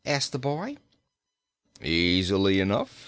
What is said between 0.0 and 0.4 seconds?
asked the